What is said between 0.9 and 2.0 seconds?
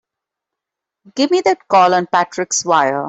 Give me that call